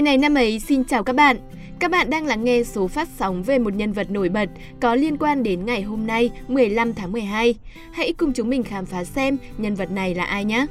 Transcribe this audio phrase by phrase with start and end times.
[0.00, 1.36] Ngày này năm ấy xin chào các bạn.
[1.78, 4.94] Các bạn đang lắng nghe số phát sóng về một nhân vật nổi bật có
[4.94, 7.54] liên quan đến ngày hôm nay 15 tháng 12.
[7.92, 10.66] Hãy cùng chúng mình khám phá xem nhân vật này là ai nhé.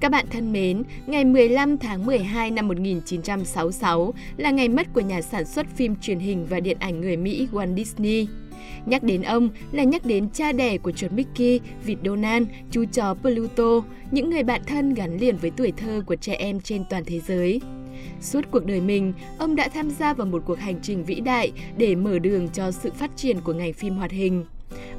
[0.00, 5.22] Các bạn thân mến, ngày 15 tháng 12 năm 1966 là ngày mất của nhà
[5.22, 8.28] sản xuất phim truyền hình và điện ảnh người Mỹ Walt Disney.
[8.86, 13.14] Nhắc đến ông là nhắc đến cha đẻ của chuột Mickey, vịt Donald, chú chó
[13.14, 17.04] Pluto, những người bạn thân gắn liền với tuổi thơ của trẻ em trên toàn
[17.04, 17.60] thế giới.
[18.20, 21.52] Suốt cuộc đời mình, ông đã tham gia vào một cuộc hành trình vĩ đại
[21.76, 24.44] để mở đường cho sự phát triển của ngành phim hoạt hình.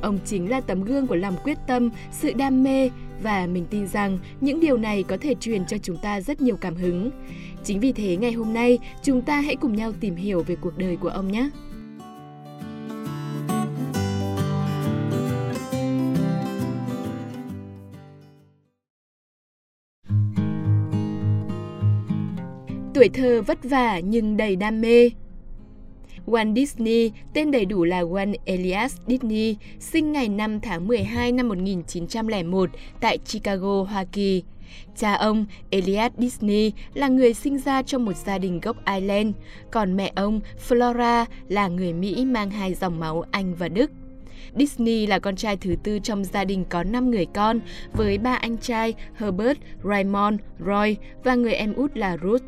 [0.01, 2.89] Ông chính là tấm gương của lòng quyết tâm, sự đam mê
[3.21, 6.57] và mình tin rằng những điều này có thể truyền cho chúng ta rất nhiều
[6.57, 7.09] cảm hứng.
[7.63, 10.77] Chính vì thế ngày hôm nay, chúng ta hãy cùng nhau tìm hiểu về cuộc
[10.77, 11.49] đời của ông nhé.
[22.99, 25.09] Tuổi thơ vất vả nhưng đầy đam mê.
[26.25, 31.47] Walt Disney, tên đầy đủ là Walt Elias Disney, sinh ngày 5 tháng 12 năm
[31.49, 34.43] 1901 tại Chicago, Hoa Kỳ.
[34.95, 39.35] Cha ông, Elias Disney, là người sinh ra trong một gia đình gốc Ireland,
[39.71, 40.39] còn mẹ ông,
[40.69, 43.91] Flora, là người Mỹ mang hai dòng máu Anh và Đức.
[44.55, 47.59] Disney là con trai thứ tư trong gia đình có 5 người con,
[47.93, 52.43] với ba anh trai Herbert, Raymond, Roy và người em út là Ruth.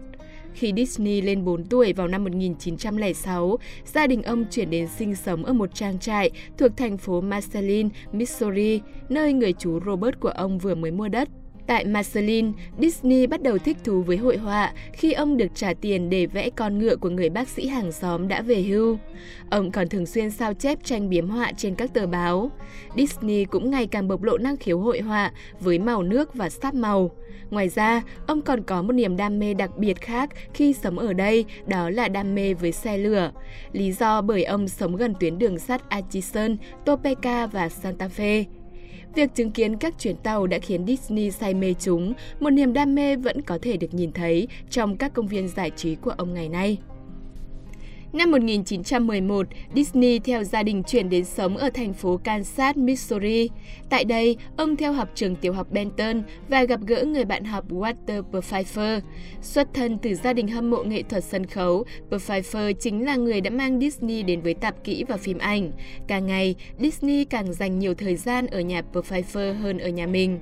[0.54, 5.46] Khi Disney lên 4 tuổi vào năm 1906, gia đình ông chuyển đến sinh sống
[5.46, 10.58] ở một trang trại thuộc thành phố Marceline, Missouri, nơi người chú Robert của ông
[10.58, 11.30] vừa mới mua đất.
[11.72, 16.10] Tại Marceline, Disney bắt đầu thích thú với hội họa khi ông được trả tiền
[16.10, 18.98] để vẽ con ngựa của người bác sĩ hàng xóm đã về hưu.
[19.50, 22.52] Ông còn thường xuyên sao chép tranh biếm họa trên các tờ báo.
[22.96, 26.74] Disney cũng ngày càng bộc lộ năng khiếu hội họa với màu nước và sáp
[26.74, 27.12] màu.
[27.50, 31.14] Ngoài ra, ông còn có một niềm đam mê đặc biệt khác khi sống ở
[31.14, 33.32] đây, đó là đam mê với xe lửa.
[33.72, 38.46] Lý do bởi ông sống gần tuyến đường sắt Atchison, Topeka và Santa Fe.
[39.16, 42.96] Việc chứng kiến các chuyến tàu đã khiến Disney say mê chúng, một niềm đam
[42.96, 46.34] mê vẫn có thể được nhìn thấy trong các công viên giải trí của ông
[46.34, 46.78] ngày nay.
[48.14, 53.50] Năm 1911, Disney theo gia đình chuyển đến sống ở thành phố Kansas, Missouri.
[53.90, 57.66] Tại đây, ông theo học trường tiểu học Benton và gặp gỡ người bạn học
[57.70, 59.02] Walter Pfeiffer.
[59.42, 63.42] Xuất thân từ gia đình hâm mộ nghệ thuật sân khấu, Pfeiffer chính là người
[63.42, 65.72] đã mang Disney đến với tạp kỹ và phim ảnh.
[66.08, 70.40] Càng ngày, Disney càng dành nhiều thời gian ở nhà Pfeiffer hơn ở nhà mình.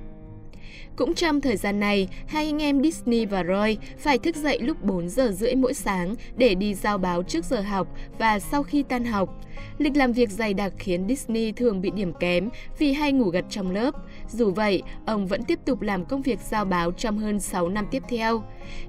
[0.96, 4.82] Cũng trong thời gian này, hai anh em Disney và Roy phải thức dậy lúc
[4.82, 8.82] 4 giờ rưỡi mỗi sáng để đi giao báo trước giờ học và sau khi
[8.82, 9.40] tan học.
[9.78, 12.48] Lịch làm việc dày đặc khiến Disney thường bị điểm kém
[12.78, 13.94] vì hay ngủ gật trong lớp.
[14.28, 17.86] Dù vậy, ông vẫn tiếp tục làm công việc giao báo trong hơn 6 năm
[17.90, 18.42] tiếp theo.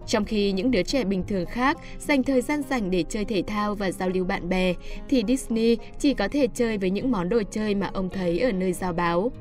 [0.07, 3.43] Trong khi những đứa trẻ bình thường khác dành thời gian rảnh để chơi thể
[3.47, 4.73] thao và giao lưu bạn bè,
[5.09, 8.51] thì Disney chỉ có thể chơi với những món đồ chơi mà ông thấy ở
[8.51, 9.31] nơi giao báo.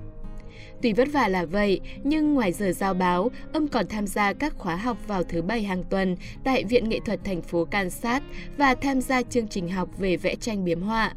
[0.83, 4.59] Tuy vất vả là vậy, nhưng ngoài giờ giao báo, ông còn tham gia các
[4.59, 8.23] khóa học vào thứ Bảy hàng tuần tại Viện Nghệ thuật thành phố Kansas
[8.57, 11.15] và tham gia chương trình học về vẽ tranh biếm họa.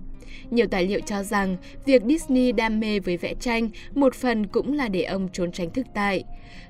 [0.52, 4.74] Nhiều tài liệu cho rằng việc Disney đam mê với vẽ tranh một phần cũng
[4.74, 6.24] là để ông trốn tránh thực tại.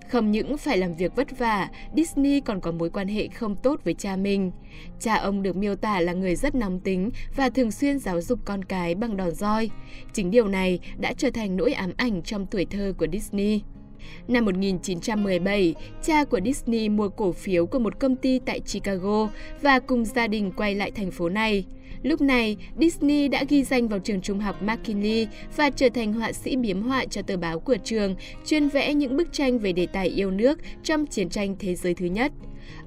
[0.10, 3.80] Không những phải làm việc vất vả, Disney còn có mối quan hệ không tốt
[3.84, 4.52] với cha mình.
[5.00, 8.40] Cha ông được miêu tả là người rất nóng tính và thường xuyên giáo dục
[8.46, 9.70] con cái bằng đòn roi.
[10.14, 13.62] Chính điều này đã trở thành nỗi ám ảnh trong tuổi thơ của Disney.
[14.28, 19.30] Năm 1917, cha của Disney mua cổ phiếu của một công ty tại Chicago
[19.62, 21.66] và cùng gia đình quay lại thành phố này.
[22.04, 26.32] Lúc này, Disney đã ghi danh vào trường trung học McKinley và trở thành họa
[26.32, 28.16] sĩ biếm họa cho tờ báo của trường,
[28.46, 31.94] chuyên vẽ những bức tranh về đề tài yêu nước trong chiến tranh thế giới
[31.94, 32.32] thứ nhất.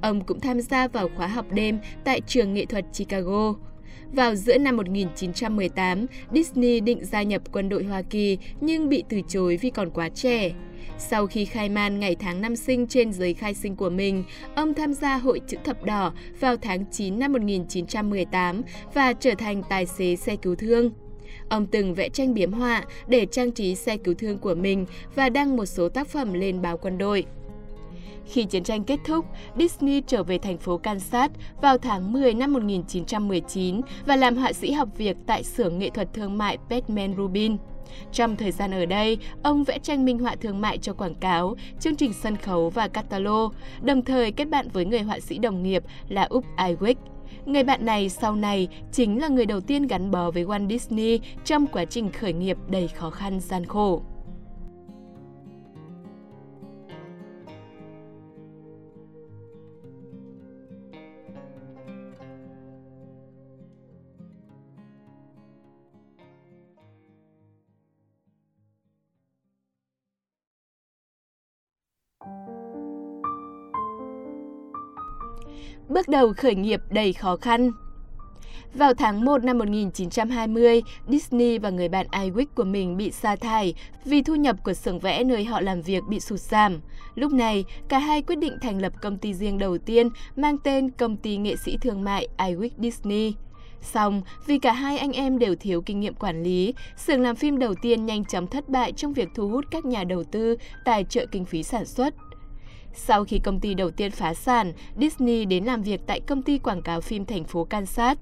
[0.00, 3.54] Ông cũng tham gia vào khóa học đêm tại trường nghệ thuật Chicago.
[4.12, 9.20] Vào giữa năm 1918, Disney định gia nhập quân đội Hoa Kỳ nhưng bị từ
[9.28, 10.52] chối vì còn quá trẻ.
[10.98, 14.74] Sau khi khai man ngày tháng năm sinh trên giấy khai sinh của mình, ông
[14.74, 18.62] tham gia hội chữ thập đỏ vào tháng 9 năm 1918
[18.94, 20.90] và trở thành tài xế xe cứu thương.
[21.48, 25.28] Ông từng vẽ tranh biếm họa để trang trí xe cứu thương của mình và
[25.28, 27.26] đăng một số tác phẩm lên báo quân đội.
[28.26, 29.24] Khi chiến tranh kết thúc,
[29.58, 31.30] Disney trở về thành phố Kansas
[31.62, 36.08] vào tháng 10 năm 1919 và làm họa sĩ học việc tại xưởng nghệ thuật
[36.12, 37.56] thương mại Batman Rubin.
[38.12, 41.56] Trong thời gian ở đây, ông vẽ tranh minh họa thương mại cho quảng cáo,
[41.80, 43.52] chương trình sân khấu và catalog,
[43.82, 46.94] đồng thời kết bạn với người họa sĩ đồng nghiệp là Ub Iwick.
[47.46, 51.20] Người bạn này sau này chính là người đầu tiên gắn bó với Walt Disney
[51.44, 54.02] trong quá trình khởi nghiệp đầy khó khăn gian khổ.
[75.96, 77.70] Bước đầu khởi nghiệp đầy khó khăn
[78.74, 83.74] vào tháng 1 năm 1920, Disney và người bạn Iwick của mình bị sa thải
[84.04, 86.80] vì thu nhập của xưởng vẽ nơi họ làm việc bị sụt giảm.
[87.14, 90.90] Lúc này, cả hai quyết định thành lập công ty riêng đầu tiên mang tên
[90.90, 93.34] Công ty Nghệ sĩ Thương mại Iwick Disney.
[93.82, 97.58] Xong, vì cả hai anh em đều thiếu kinh nghiệm quản lý, xưởng làm phim
[97.58, 101.04] đầu tiên nhanh chóng thất bại trong việc thu hút các nhà đầu tư tài
[101.04, 102.14] trợ kinh phí sản xuất.
[102.98, 106.58] Sau khi công ty đầu tiên phá sản, Disney đến làm việc tại công ty
[106.58, 108.18] quảng cáo phim thành phố Kansas.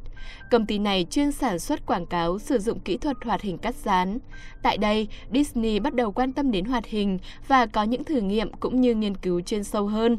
[0.51, 3.75] Công ty này chuyên sản xuất quảng cáo sử dụng kỹ thuật hoạt hình cắt
[3.75, 4.19] dán.
[4.63, 7.19] Tại đây, Disney bắt đầu quan tâm đến hoạt hình
[7.49, 10.19] và có những thử nghiệm cũng như nghiên cứu chuyên sâu hơn.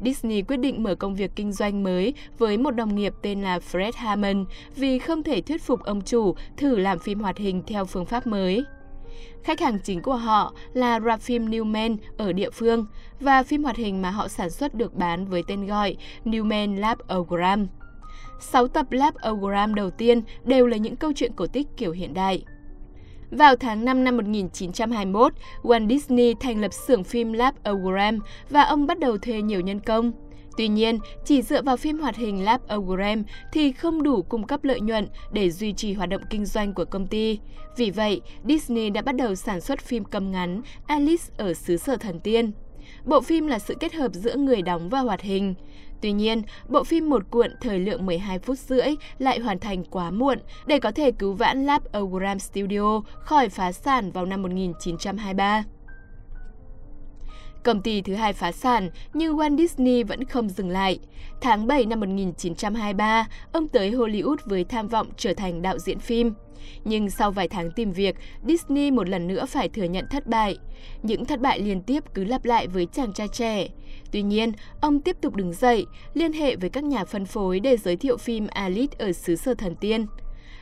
[0.00, 3.58] Disney quyết định mở công việc kinh doanh mới với một đồng nghiệp tên là
[3.58, 4.46] Fred Hammond
[4.76, 8.26] vì không thể thuyết phục ông chủ thử làm phim hoạt hình theo phương pháp
[8.26, 8.64] mới.
[9.42, 12.86] Khách hàng chính của họ là rạp phim Newman ở địa phương
[13.20, 16.98] và phim hoạt hình mà họ sản xuất được bán với tên gọi Newman Lab
[17.14, 17.66] Ogram.
[18.40, 22.14] 6 tập Lab Ogram đầu tiên đều là những câu chuyện cổ tích kiểu hiện
[22.14, 22.44] đại.
[23.30, 25.32] Vào tháng 5 năm 1921,
[25.62, 28.18] Walt Disney thành lập xưởng phim Lab Ogram
[28.50, 30.12] và ông bắt đầu thuê nhiều nhân công.
[30.58, 34.64] Tuy nhiên, chỉ dựa vào phim hoạt hình Lab Ogram thì không đủ cung cấp
[34.64, 37.38] lợi nhuận để duy trì hoạt động kinh doanh của công ty.
[37.76, 41.96] Vì vậy, Disney đã bắt đầu sản xuất phim cầm ngắn Alice ở xứ sở
[41.96, 42.52] thần tiên.
[43.04, 45.54] Bộ phim là sự kết hợp giữa người đóng và hoạt hình.
[46.00, 48.88] Tuy nhiên, bộ phim một cuộn thời lượng 12 phút rưỡi
[49.18, 53.72] lại hoàn thành quá muộn để có thể cứu vãn Lab Ogram Studio khỏi phá
[53.72, 55.64] sản vào năm 1923.
[57.68, 60.98] Công ty thứ hai phá sản, nhưng Walt Disney vẫn không dừng lại.
[61.40, 66.32] Tháng 7 năm 1923, ông tới Hollywood với tham vọng trở thành đạo diễn phim.
[66.84, 68.16] Nhưng sau vài tháng tìm việc,
[68.46, 70.58] Disney một lần nữa phải thừa nhận thất bại.
[71.02, 73.68] Những thất bại liên tiếp cứ lặp lại với chàng trai trẻ.
[74.12, 77.76] Tuy nhiên, ông tiếp tục đứng dậy, liên hệ với các nhà phân phối để
[77.76, 80.06] giới thiệu phim Alice ở xứ sở thần tiên.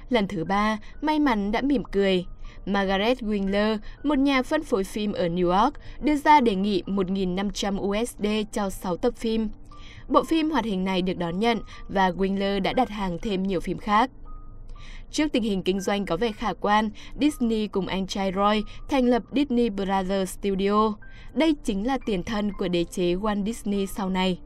[0.09, 2.25] Lần thứ ba, may mắn đã mỉm cười.
[2.67, 7.81] Margaret Wingler, một nhà phân phối phim ở New York, đưa ra đề nghị 1.500
[7.81, 9.49] USD cho 6 tập phim.
[10.09, 11.59] Bộ phim hoạt hình này được đón nhận
[11.89, 14.11] và Wingler đã đặt hàng thêm nhiều phim khác.
[15.11, 16.91] Trước tình hình kinh doanh có vẻ khả quan,
[17.21, 20.95] Disney cùng anh trai Roy thành lập Disney Brothers Studio.
[21.35, 24.39] Đây chính là tiền thân của đế chế Walt Disney sau này.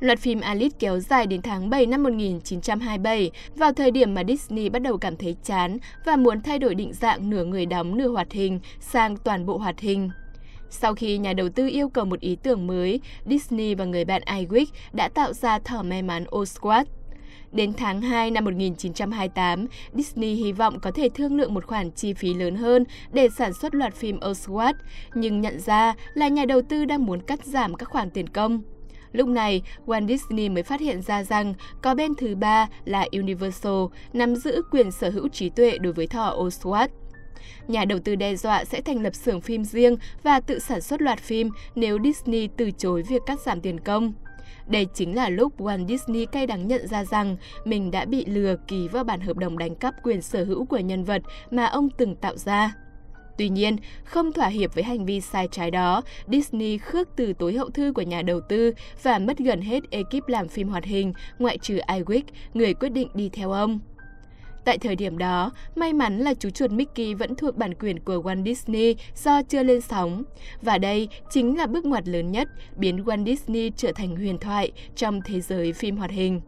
[0.00, 4.68] Loạt phim Alice kéo dài đến tháng 7 năm 1927, vào thời điểm mà Disney
[4.68, 8.08] bắt đầu cảm thấy chán và muốn thay đổi định dạng nửa người đóng nửa
[8.08, 10.10] hoạt hình sang toàn bộ hoạt hình.
[10.70, 14.22] Sau khi nhà đầu tư yêu cầu một ý tưởng mới, Disney và người bạn
[14.26, 16.84] Iwick đã tạo ra thỏ may mắn Oswald.
[17.52, 22.12] Đến tháng 2 năm 1928, Disney hy vọng có thể thương lượng một khoản chi
[22.12, 24.74] phí lớn hơn để sản xuất loạt phim Oswald,
[25.14, 28.62] nhưng nhận ra là nhà đầu tư đang muốn cắt giảm các khoản tiền công.
[29.16, 33.84] Lúc này, Walt Disney mới phát hiện ra rằng có bên thứ ba là Universal
[34.12, 36.88] nắm giữ quyền sở hữu trí tuệ đối với thỏ Oswald.
[37.68, 41.02] Nhà đầu tư đe dọa sẽ thành lập xưởng phim riêng và tự sản xuất
[41.02, 44.12] loạt phim nếu Disney từ chối việc cắt giảm tiền công.
[44.66, 48.56] Đây chính là lúc Walt Disney cay đắng nhận ra rằng mình đã bị lừa
[48.68, 51.88] ký vào bản hợp đồng đánh cắp quyền sở hữu của nhân vật mà ông
[51.98, 52.74] từng tạo ra.
[53.38, 57.54] Tuy nhiên, không thỏa hiệp với hành vi sai trái đó, Disney khước từ tối
[57.54, 61.12] hậu thư của nhà đầu tư và mất gần hết ekip làm phim hoạt hình,
[61.38, 62.22] ngoại trừ Iwick,
[62.54, 63.80] người quyết định đi theo ông.
[64.64, 68.14] Tại thời điểm đó, may mắn là chú chuột Mickey vẫn thuộc bản quyền của
[68.14, 70.22] Walt Disney do chưa lên sóng.
[70.62, 74.72] Và đây chính là bước ngoặt lớn nhất biến Walt Disney trở thành huyền thoại
[74.96, 76.40] trong thế giới phim hoạt hình.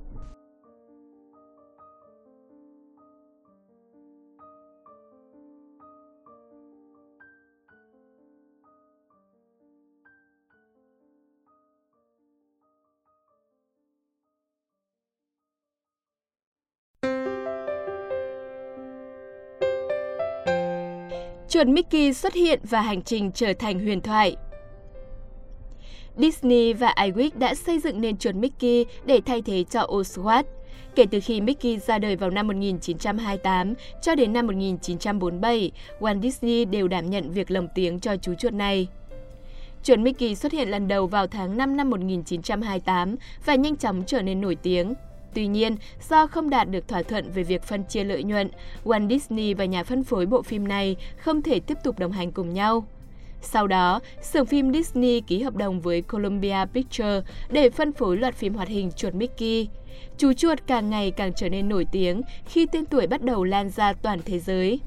[21.48, 24.36] Chuột Mickey xuất hiện và hành trình trở thành huyền thoại.
[26.16, 30.44] Disney và iWick đã xây dựng nên chuột Mickey để thay thế cho Oswald.
[30.94, 36.64] Kể từ khi Mickey ra đời vào năm 1928 cho đến năm 1947, Walt Disney
[36.64, 38.88] đều đảm nhận việc lồng tiếng cho chú chuột này.
[39.82, 44.22] Chuột Mickey xuất hiện lần đầu vào tháng 5 năm 1928 và nhanh chóng trở
[44.22, 44.94] nên nổi tiếng.
[45.34, 45.76] Tuy nhiên,
[46.08, 48.50] do không đạt được thỏa thuận về việc phân chia lợi nhuận,
[48.84, 52.32] Walt Disney và nhà phân phối bộ phim này không thể tiếp tục đồng hành
[52.32, 52.86] cùng nhau.
[53.42, 58.34] Sau đó, xưởng phim Disney ký hợp đồng với Columbia Pictures để phân phối loạt
[58.34, 59.68] phim hoạt hình chuột Mickey.
[60.18, 63.70] Chú chuột càng ngày càng trở nên nổi tiếng khi tên tuổi bắt đầu lan
[63.70, 64.80] ra toàn thế giới.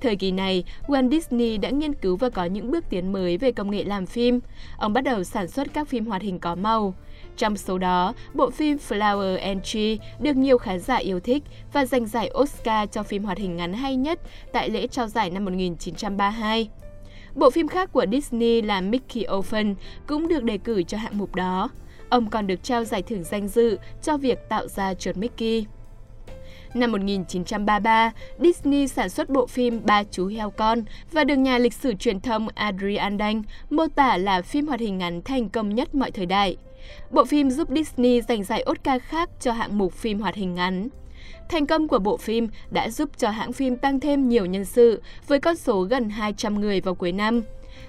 [0.00, 3.52] Thời kỳ này, Walt Disney đã nghiên cứu và có những bước tiến mới về
[3.52, 4.40] công nghệ làm phim.
[4.76, 6.94] Ông bắt đầu sản xuất các phim hoạt hình có màu.
[7.36, 11.86] Trong số đó, bộ phim Flower and Tree được nhiều khán giả yêu thích và
[11.86, 14.20] giành giải Oscar cho phim hoạt hình ngắn hay nhất
[14.52, 16.68] tại lễ trao giải năm 1932.
[17.34, 19.74] Bộ phim khác của Disney là Mickey Orphan
[20.06, 21.70] cũng được đề cử cho hạng mục đó.
[22.08, 25.66] Ông còn được trao giải thưởng danh dự cho việc tạo ra chuột Mickey.
[26.74, 31.74] Năm 1933, Disney sản xuất bộ phim Ba chú heo con và được nhà lịch
[31.74, 35.94] sử truyền thông Adrian Danh mô tả là phim hoạt hình ngắn thành công nhất
[35.94, 36.56] mọi thời đại.
[37.10, 40.88] Bộ phim giúp Disney giành giải Oscar khác cho hạng mục phim hoạt hình ngắn.
[41.48, 45.02] Thành công của bộ phim đã giúp cho hãng phim tăng thêm nhiều nhân sự
[45.28, 47.42] với con số gần 200 người vào cuối năm.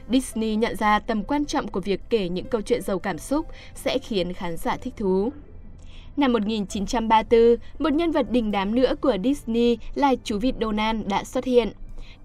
[0.09, 3.45] Disney nhận ra tầm quan trọng của việc kể những câu chuyện giàu cảm xúc
[3.75, 5.31] sẽ khiến khán giả thích thú.
[6.17, 11.23] Năm 1934, một nhân vật đình đám nữa của Disney là chú vịt Donald đã
[11.23, 11.71] xuất hiện.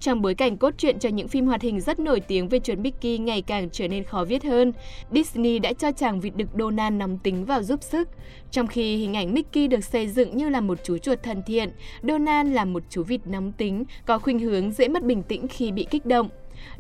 [0.03, 2.79] Trong bối cảnh cốt truyện cho những phim hoạt hình rất nổi tiếng về chuột
[2.79, 4.73] Mickey ngày càng trở nên khó viết hơn,
[5.13, 8.09] Disney đã cho chàng vịt đực Donald nóng tính vào giúp sức.
[8.51, 11.71] Trong khi hình ảnh Mickey được xây dựng như là một chú chuột thân thiện,
[12.03, 15.73] Donald là một chú vịt nóng tính, có khuynh hướng dễ mất bình tĩnh khi
[15.73, 16.29] bị kích động.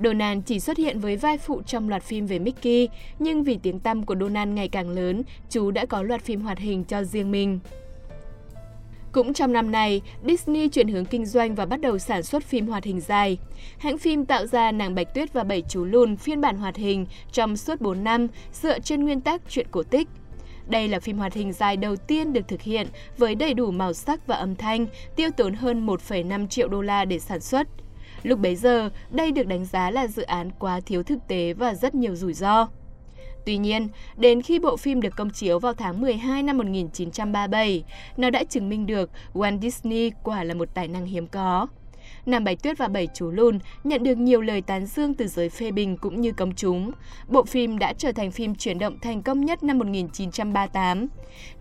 [0.04, 2.88] Donald chỉ xuất hiện với vai phụ trong loạt phim về Mickey,
[3.18, 6.58] nhưng vì tiếng tăm của Donald ngày càng lớn, chú đã có loạt phim hoạt
[6.58, 7.58] hình cho riêng mình.
[9.12, 12.66] Cũng trong năm này, Disney chuyển hướng kinh doanh và bắt đầu sản xuất phim
[12.66, 13.38] hoạt hình dài.
[13.78, 17.06] Hãng phim tạo ra Nàng Bạch Tuyết và Bảy Chú Lùn phiên bản hoạt hình
[17.32, 20.08] trong suốt 4 năm dựa trên nguyên tắc truyện cổ tích.
[20.68, 22.86] Đây là phim hoạt hình dài đầu tiên được thực hiện
[23.18, 27.04] với đầy đủ màu sắc và âm thanh, tiêu tốn hơn 1,5 triệu đô la
[27.04, 27.68] để sản xuất.
[28.22, 31.74] Lúc bấy giờ, đây được đánh giá là dự án quá thiếu thực tế và
[31.74, 32.68] rất nhiều rủi ro.
[33.46, 37.84] Tuy nhiên, đến khi bộ phim được công chiếu vào tháng 12 năm 1937,
[38.16, 41.66] nó đã chứng minh được Walt Disney quả là một tài năng hiếm có.
[42.26, 45.48] Nam Bạch Tuyết và Bảy Chú Lùn nhận được nhiều lời tán dương từ giới
[45.48, 46.90] phê bình cũng như công chúng.
[47.28, 51.06] Bộ phim đã trở thành phim chuyển động thành công nhất năm 1938.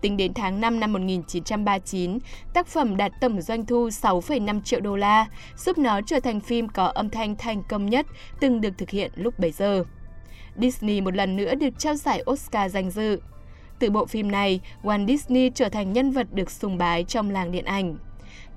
[0.02, 2.18] Tính đến tháng 5 năm 1939,
[2.54, 5.26] tác phẩm đạt tổng doanh thu 6,5 triệu đô la,
[5.58, 8.06] giúp nó trở thành phim có âm thanh thành công nhất
[8.40, 9.84] từng được thực hiện lúc bấy giờ.
[10.58, 13.20] Disney một lần nữa được trao giải Oscar danh dự.
[13.80, 17.52] Từ bộ phim này, Walt Disney trở thành nhân vật được sùng bái trong làng
[17.52, 17.96] điện ảnh.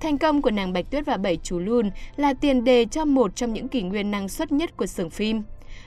[0.01, 3.37] Thành công của nàng Bạch Tuyết và Bảy Chú Lùn là tiền đề cho một
[3.37, 5.43] trong những kỷ nguyên năng suất nhất của xưởng phim.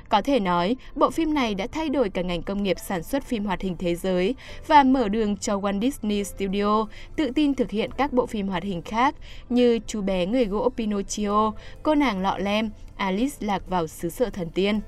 [0.10, 3.24] Có thể nói, bộ phim này đã thay đổi cả ngành công nghiệp sản xuất
[3.24, 4.36] phim hoạt hình thế giới
[4.68, 8.64] và mở đường cho Walt Disney Studio tự tin thực hiện các bộ phim hoạt
[8.64, 9.16] hình khác
[9.50, 11.52] như Chú bé người gỗ Pinocchio,
[11.84, 14.80] Cô nàng lọ lem, Alice lạc vào xứ sở thần tiên.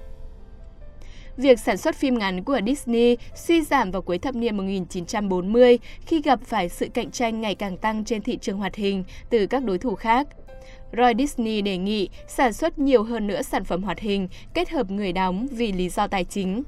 [1.39, 6.22] Việc sản xuất phim ngắn của Disney suy giảm vào cuối thập niên 1940 khi
[6.22, 9.63] gặp phải sự cạnh tranh ngày càng tăng trên thị trường hoạt hình từ các
[9.63, 10.27] đối thủ khác.
[10.98, 14.91] Roy Disney đề nghị sản xuất nhiều hơn nữa sản phẩm hoạt hình kết hợp
[14.91, 16.63] người đóng vì lý do tài chính.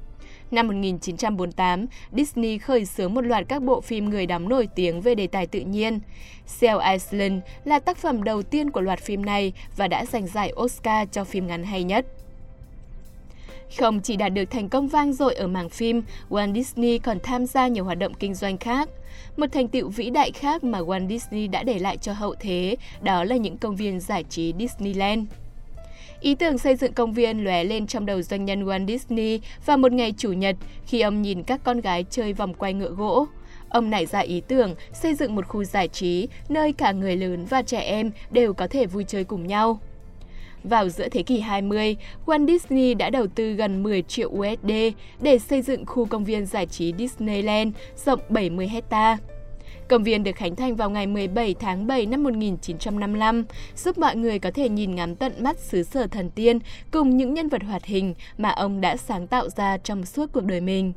[0.51, 5.15] Năm 1948, Disney khởi xướng một loạt các bộ phim người đóng nổi tiếng về
[5.15, 5.99] đề tài tự nhiên.
[6.59, 10.53] Cell Island là tác phẩm đầu tiên của loạt phim này và đã giành giải
[10.61, 12.05] Oscar cho phim ngắn hay nhất.
[13.79, 17.45] Không chỉ đạt được thành công vang dội ở mảng phim, Walt Disney còn tham
[17.45, 18.89] gia nhiều hoạt động kinh doanh khác.
[19.37, 22.75] Một thành tựu vĩ đại khác mà Walt Disney đã để lại cho hậu thế
[23.01, 25.27] đó là những công viên giải trí Disneyland.
[26.21, 29.77] Ý tưởng xây dựng công viên lóe lên trong đầu doanh nhân Walt Disney vào
[29.77, 33.27] một ngày chủ nhật khi ông nhìn các con gái chơi vòng quay ngựa gỗ.
[33.69, 37.45] Ông nảy ra ý tưởng xây dựng một khu giải trí nơi cả người lớn
[37.49, 39.79] và trẻ em đều có thể vui chơi cùng nhau.
[40.63, 44.71] Vào giữa thế kỷ 20, Walt Disney đã đầu tư gần 10 triệu USD
[45.21, 47.75] để xây dựng khu công viên giải trí Disneyland
[48.05, 49.17] rộng 70 hecta.
[49.87, 53.43] Công viên được khánh thành vào ngày 17 tháng 7 năm 1955,
[53.75, 56.59] giúp mọi người có thể nhìn ngắm tận mắt xứ sở thần tiên
[56.91, 60.43] cùng những nhân vật hoạt hình mà ông đã sáng tạo ra trong suốt cuộc
[60.43, 60.93] đời mình.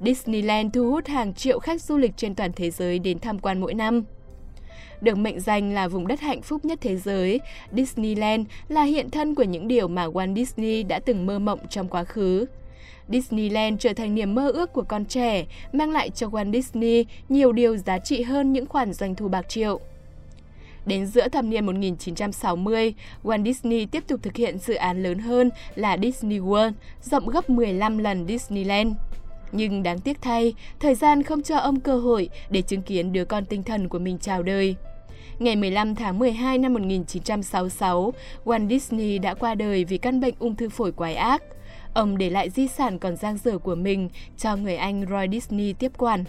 [0.00, 3.60] Disneyland thu hút hàng triệu khách du lịch trên toàn thế giới đến tham quan
[3.60, 4.04] mỗi năm.
[5.00, 7.40] Được mệnh danh là vùng đất hạnh phúc nhất thế giới,
[7.72, 11.88] Disneyland là hiện thân của những điều mà Walt Disney đã từng mơ mộng trong
[11.88, 12.46] quá khứ.
[13.08, 17.52] Disneyland trở thành niềm mơ ước của con trẻ, mang lại cho Walt Disney nhiều
[17.52, 19.80] điều giá trị hơn những khoản doanh thu bạc triệu.
[20.86, 25.50] Đến giữa thập niên 1960, Walt Disney tiếp tục thực hiện dự án lớn hơn
[25.74, 26.72] là Disney World,
[27.02, 28.92] rộng gấp 15 lần Disneyland.
[29.56, 33.24] Nhưng đáng tiếc thay, thời gian không cho ông cơ hội để chứng kiến đứa
[33.24, 34.76] con tinh thần của mình chào đời.
[35.38, 38.12] Ngày 15 tháng 12 năm 1966,
[38.44, 41.42] Walt Disney đã qua đời vì căn bệnh ung thư phổi quái ác.
[41.94, 44.08] Ông để lại di sản còn dang dở của mình
[44.38, 46.24] cho người anh Roy Disney tiếp quản.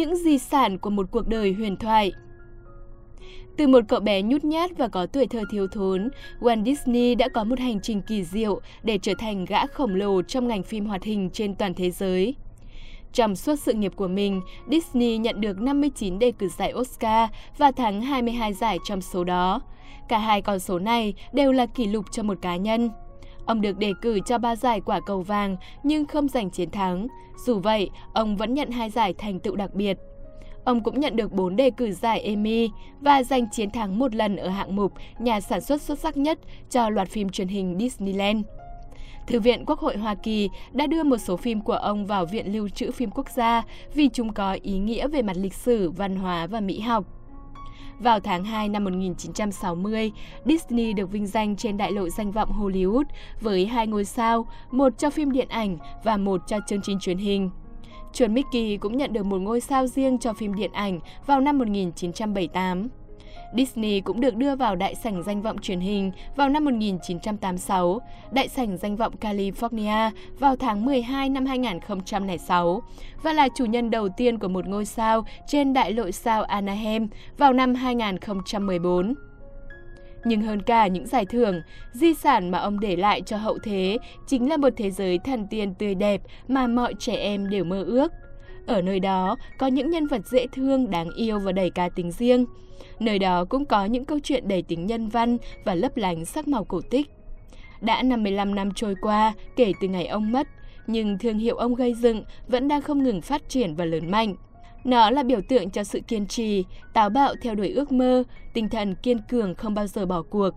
[0.00, 2.12] Những di sản của một cuộc đời huyền thoại
[3.56, 6.08] từ một cậu bé nhút nhát và có tuổi thơ thiếu thốn,
[6.40, 10.22] Walt Disney đã có một hành trình kỳ diệu để trở thành gã khổng lồ
[10.22, 12.34] trong ngành phim hoạt hình trên toàn thế giới.
[13.12, 14.40] Trong suốt sự nghiệp của mình,
[14.70, 19.60] Disney nhận được 59 đề cử giải Oscar và thắng 22 giải trong số đó.
[20.08, 22.90] Cả hai con số này đều là kỷ lục cho một cá nhân.
[23.46, 27.06] Ông được đề cử cho ba giải quả cầu vàng nhưng không giành chiến thắng.
[27.46, 29.98] Dù vậy, ông vẫn nhận hai giải thành tựu đặc biệt.
[30.64, 32.70] Ông cũng nhận được 4 đề cử giải Emmy
[33.00, 36.38] và giành chiến thắng một lần ở hạng mục nhà sản xuất xuất sắc nhất
[36.70, 38.44] cho loạt phim truyền hình Disneyland.
[39.26, 42.52] Thư viện Quốc hội Hoa Kỳ đã đưa một số phim của ông vào Viện
[42.52, 43.62] Lưu trữ Phim Quốc gia
[43.94, 47.19] vì chúng có ý nghĩa về mặt lịch sử, văn hóa và mỹ học.
[48.00, 50.12] Vào tháng 2 năm 1960,
[50.44, 53.04] Disney được vinh danh trên đại lộ danh vọng Hollywood
[53.40, 57.18] với hai ngôi sao, một cho phim điện ảnh và một cho chương trình truyền
[57.18, 57.50] hình.
[58.12, 61.58] Chuột Mickey cũng nhận được một ngôi sao riêng cho phim điện ảnh vào năm
[61.58, 62.88] 1978.
[63.56, 68.00] Disney cũng được đưa vào đại sảnh danh vọng truyền hình vào năm 1986,
[68.32, 72.82] đại sảnh danh vọng California vào tháng 12 năm 2006
[73.22, 77.08] và là chủ nhân đầu tiên của một ngôi sao trên đại lộ sao Anaheim
[77.38, 79.14] vào năm 2014.
[80.24, 81.60] Nhưng hơn cả những giải thưởng,
[81.92, 85.46] di sản mà ông để lại cho hậu thế chính là một thế giới thần
[85.50, 88.12] tiên tươi đẹp mà mọi trẻ em đều mơ ước.
[88.70, 92.10] Ở nơi đó có những nhân vật dễ thương, đáng yêu và đầy cá tính
[92.12, 92.44] riêng.
[93.00, 96.48] Nơi đó cũng có những câu chuyện đầy tính nhân văn và lấp lánh sắc
[96.48, 97.10] màu cổ tích.
[97.80, 100.48] Đã 55 năm trôi qua kể từ ngày ông mất,
[100.86, 104.34] nhưng thương hiệu ông gây dựng vẫn đang không ngừng phát triển và lớn mạnh.
[104.84, 108.22] Nó là biểu tượng cho sự kiên trì, táo bạo theo đuổi ước mơ,
[108.54, 110.50] tinh thần kiên cường không bao giờ bỏ cuộc.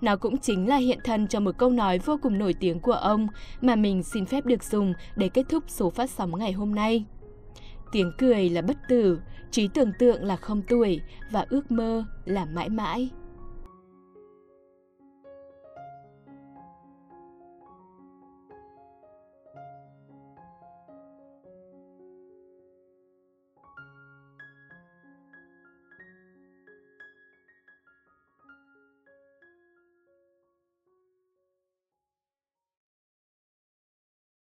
[0.00, 2.92] Nó cũng chính là hiện thân cho một câu nói vô cùng nổi tiếng của
[2.92, 3.26] ông
[3.60, 7.04] mà mình xin phép được dùng để kết thúc số phát sóng ngày hôm nay.
[7.92, 9.18] Tiếng cười là bất tử,
[9.50, 13.10] trí tưởng tượng là không tuổi và ước mơ là mãi mãi.